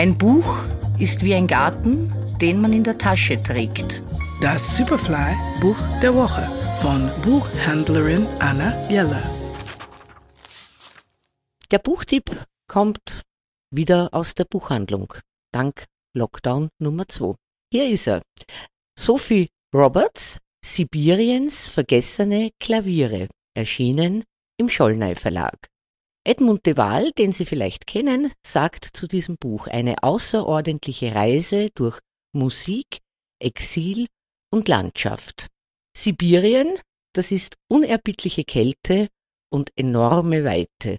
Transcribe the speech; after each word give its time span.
Ein 0.00 0.16
Buch 0.16 0.66
ist 0.98 1.22
wie 1.22 1.34
ein 1.34 1.46
Garten, 1.46 2.10
den 2.40 2.58
man 2.58 2.72
in 2.72 2.82
der 2.82 2.96
Tasche 2.96 3.36
trägt. 3.36 4.02
Das 4.40 4.78
Superfly 4.78 5.36
Buch 5.60 5.76
der 6.00 6.14
Woche 6.14 6.50
von 6.76 7.10
Buchhändlerin 7.20 8.26
Anna 8.38 8.72
Jeller. 8.88 9.22
Der 11.70 11.80
Buchtipp 11.80 12.46
kommt 12.66 13.24
wieder 13.70 14.08
aus 14.12 14.34
der 14.34 14.46
Buchhandlung, 14.46 15.12
dank 15.52 15.84
Lockdown 16.16 16.70
Nummer 16.78 17.06
2. 17.06 17.34
Hier 17.70 17.86
ist 17.90 18.06
er. 18.06 18.22
Sophie 18.98 19.50
Roberts, 19.74 20.38
Sibiriens 20.64 21.68
vergessene 21.68 22.52
Klaviere, 22.58 23.28
erschienen 23.54 24.24
im 24.56 24.70
Schollnei 24.70 25.14
Verlag. 25.14 25.69
Edmund 26.26 26.66
de 26.66 26.76
Waal, 26.76 27.12
den 27.12 27.32
Sie 27.32 27.46
vielleicht 27.46 27.86
kennen, 27.86 28.30
sagt 28.44 28.84
zu 28.92 29.06
diesem 29.06 29.36
Buch 29.36 29.66
eine 29.66 30.02
außerordentliche 30.02 31.14
Reise 31.14 31.70
durch 31.74 31.98
Musik, 32.32 32.98
Exil 33.42 34.06
und 34.52 34.68
Landschaft. 34.68 35.48
Sibirien, 35.96 36.78
das 37.14 37.32
ist 37.32 37.56
unerbittliche 37.68 38.44
Kälte 38.44 39.08
und 39.50 39.70
enorme 39.76 40.44
Weite. 40.44 40.98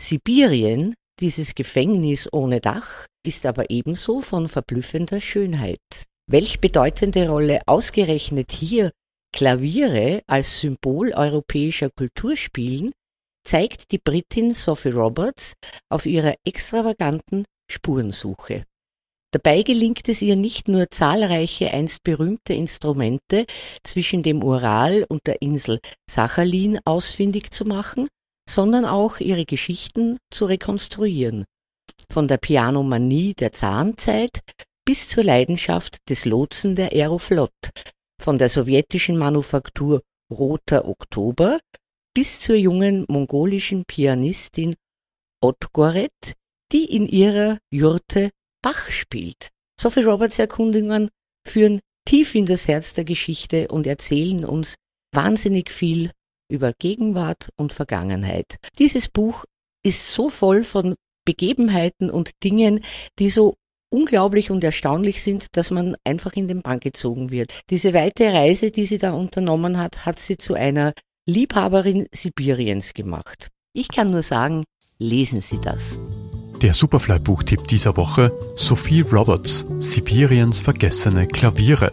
Sibirien, 0.00 0.94
dieses 1.18 1.54
Gefängnis 1.54 2.28
ohne 2.32 2.60
Dach, 2.60 3.06
ist 3.26 3.46
aber 3.46 3.70
ebenso 3.70 4.20
von 4.20 4.48
verblüffender 4.48 5.20
Schönheit. 5.20 6.06
Welch 6.30 6.60
bedeutende 6.60 7.28
Rolle 7.28 7.60
ausgerechnet 7.66 8.52
hier 8.52 8.92
Klaviere 9.34 10.22
als 10.26 10.60
Symbol 10.60 11.12
europäischer 11.12 11.90
Kultur 11.90 12.36
spielen, 12.36 12.92
zeigt 13.50 13.90
die 13.90 13.98
Britin 13.98 14.54
Sophie 14.54 14.90
Roberts 14.90 15.54
auf 15.88 16.06
ihrer 16.06 16.36
extravaganten 16.44 17.44
Spurensuche. 17.68 18.62
Dabei 19.32 19.62
gelingt 19.62 20.08
es 20.08 20.22
ihr 20.22 20.36
nicht 20.36 20.68
nur 20.68 20.88
zahlreiche 20.88 21.72
einst 21.72 22.04
berühmte 22.04 22.54
Instrumente 22.54 23.46
zwischen 23.82 24.22
dem 24.22 24.44
Ural 24.44 25.04
und 25.08 25.26
der 25.26 25.42
Insel 25.42 25.80
Sachalin 26.08 26.78
ausfindig 26.84 27.50
zu 27.50 27.64
machen, 27.64 28.06
sondern 28.48 28.84
auch 28.84 29.18
ihre 29.18 29.46
Geschichten 29.46 30.18
zu 30.32 30.44
rekonstruieren. 30.44 31.44
Von 32.08 32.28
der 32.28 32.36
Pianomanie 32.36 33.34
der 33.34 33.50
Zahnzeit 33.50 34.42
bis 34.84 35.08
zur 35.08 35.24
Leidenschaft 35.24 35.98
des 36.08 36.24
Lotsen 36.24 36.76
der 36.76 36.92
Aeroflot, 36.92 37.50
von 38.22 38.38
der 38.38 38.48
sowjetischen 38.48 39.18
Manufaktur 39.18 40.02
Roter 40.32 40.86
Oktober 40.86 41.58
bis 42.14 42.40
zur 42.40 42.56
jungen 42.56 43.04
mongolischen 43.08 43.84
Pianistin 43.84 44.74
Otgoret, 45.42 46.34
die 46.72 46.84
in 46.84 47.06
ihrer 47.06 47.58
Jurte 47.70 48.30
Bach 48.62 48.90
spielt. 48.90 49.48
Sophie 49.80 50.02
Roberts 50.02 50.38
Erkundungen 50.38 51.08
führen 51.46 51.80
tief 52.04 52.34
in 52.34 52.46
das 52.46 52.68
Herz 52.68 52.94
der 52.94 53.04
Geschichte 53.04 53.68
und 53.68 53.86
erzählen 53.86 54.44
uns 54.44 54.74
wahnsinnig 55.12 55.70
viel 55.70 56.10
über 56.50 56.72
Gegenwart 56.78 57.48
und 57.56 57.72
Vergangenheit. 57.72 58.56
Dieses 58.78 59.08
Buch 59.08 59.44
ist 59.84 60.12
so 60.12 60.28
voll 60.28 60.64
von 60.64 60.94
Begebenheiten 61.24 62.10
und 62.10 62.30
Dingen, 62.42 62.84
die 63.18 63.30
so 63.30 63.54
unglaublich 63.92 64.50
und 64.50 64.62
erstaunlich 64.62 65.22
sind, 65.22 65.46
dass 65.52 65.70
man 65.70 65.96
einfach 66.04 66.34
in 66.34 66.48
den 66.48 66.62
Bann 66.62 66.80
gezogen 66.80 67.30
wird. 67.30 67.52
Diese 67.70 67.94
weite 67.94 68.32
Reise, 68.32 68.70
die 68.70 68.84
sie 68.84 68.98
da 68.98 69.12
unternommen 69.12 69.78
hat, 69.78 70.06
hat 70.06 70.18
sie 70.18 70.36
zu 70.36 70.54
einer 70.54 70.92
Liebhaberin 71.26 72.06
Sibiriens 72.12 72.94
gemacht. 72.94 73.48
Ich 73.72 73.88
kann 73.88 74.10
nur 74.10 74.22
sagen, 74.22 74.64
lesen 74.98 75.40
Sie 75.40 75.60
das. 75.60 76.00
Der 76.62 76.74
Superfly-Buchtipp 76.74 77.68
dieser 77.68 77.96
Woche: 77.96 78.32
Sophie 78.56 79.02
Roberts, 79.02 79.66
Sibiriens 79.78 80.60
vergessene 80.60 81.26
Klaviere, 81.26 81.92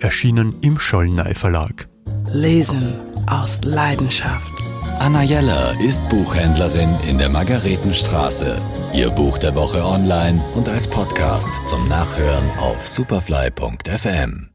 erschienen 0.00 0.54
im 0.62 0.78
Schollnei 0.78 1.34
Verlag. 1.34 1.88
Lesen 2.26 2.94
aus 3.26 3.60
Leidenschaft. 3.62 4.52
Anna 4.98 5.22
Jeller 5.22 5.78
ist 5.80 6.06
Buchhändlerin 6.10 6.96
in 7.08 7.18
der 7.18 7.28
Margaretenstraße. 7.28 8.60
Ihr 8.94 9.10
Buch 9.10 9.38
der 9.38 9.54
Woche 9.54 9.84
online 9.84 10.42
und 10.54 10.68
als 10.68 10.86
Podcast 10.86 11.66
zum 11.66 11.88
Nachhören 11.88 12.48
auf 12.58 12.86
superfly.fm. 12.86 14.51